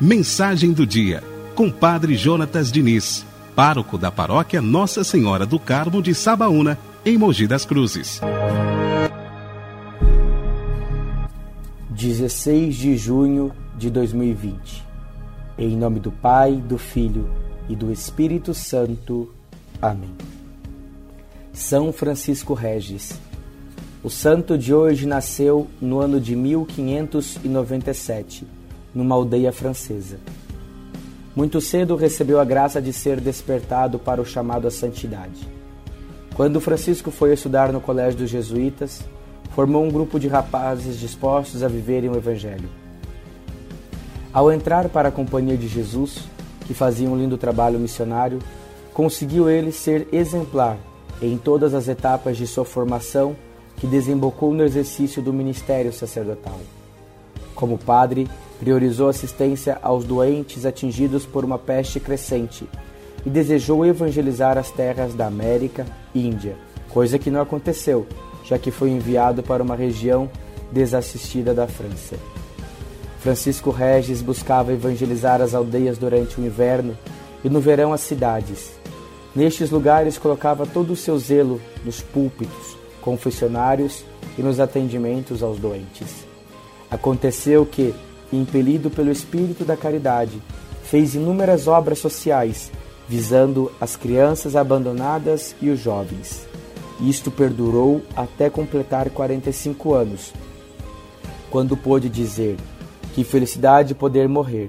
[0.00, 1.24] Mensagem do dia,
[1.56, 7.48] com Padre Jonatas Diniz, pároco da paróquia Nossa Senhora do Carmo de Sabaúna, em Mogi
[7.48, 8.20] das Cruzes.
[11.90, 14.84] 16 de junho de 2020.
[15.58, 17.28] Em nome do Pai, do Filho
[17.68, 19.34] e do Espírito Santo.
[19.82, 20.14] Amém.
[21.52, 23.18] São Francisco Regis.
[24.04, 28.46] O santo de hoje nasceu no ano de 1597
[28.94, 30.18] numa aldeia francesa.
[31.34, 35.48] Muito cedo recebeu a graça de ser despertado para o chamado à santidade.
[36.34, 39.00] Quando Francisco foi estudar no colégio dos jesuítas,
[39.54, 42.68] formou um grupo de rapazes dispostos a viverem o Evangelho.
[44.32, 46.24] Ao entrar para a companhia de Jesus,
[46.66, 48.38] que fazia um lindo trabalho missionário,
[48.92, 50.76] conseguiu ele ser exemplar
[51.22, 53.34] em todas as etapas de sua formação
[53.76, 56.58] que desembocou no exercício do ministério sacerdotal.
[57.54, 62.68] Como padre, priorizou assistência aos doentes atingidos por uma peste crescente
[63.24, 66.56] e desejou evangelizar as terras da América e Índia,
[66.88, 68.06] coisa que não aconteceu,
[68.44, 70.30] já que foi enviado para uma região
[70.72, 72.16] desassistida da França.
[73.20, 76.96] Francisco Regis buscava evangelizar as aldeias durante o inverno
[77.42, 78.70] e no verão as cidades.
[79.34, 84.04] Nestes lugares colocava todo o seu zelo nos púlpitos, confessionários
[84.36, 86.26] e nos atendimentos aos doentes.
[86.90, 87.94] Aconteceu que,
[88.32, 90.42] impelido pelo espírito da caridade,
[90.82, 92.72] fez inúmeras obras sociais
[93.08, 96.44] visando as crianças abandonadas e os jovens.
[97.00, 100.32] Isto perdurou até completar 45 anos,
[101.48, 102.56] quando pôde dizer:
[103.14, 104.68] Que felicidade poder morrer,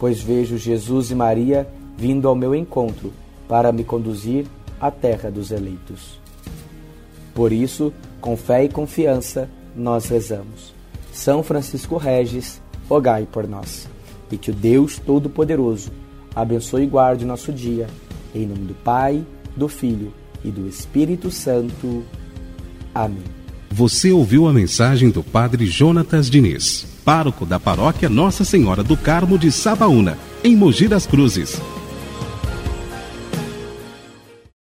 [0.00, 3.12] pois vejo Jesus e Maria vindo ao meu encontro
[3.46, 4.46] para me conduzir
[4.80, 6.18] à terra dos eleitos.
[7.38, 10.74] Por isso, com fé e confiança, nós rezamos.
[11.12, 13.88] São Francisco Regis, rogai por nós.
[14.28, 15.92] E que o Deus Todo-Poderoso
[16.34, 17.86] abençoe e guarde o nosso dia.
[18.34, 20.12] Em nome do Pai, do Filho
[20.44, 22.02] e do Espírito Santo.
[22.92, 23.22] Amém.
[23.70, 29.38] Você ouviu a mensagem do Padre Jonatas Diniz, pároco da paróquia Nossa Senhora do Carmo
[29.38, 31.60] de Sabaúna, em Mogi das Cruzes.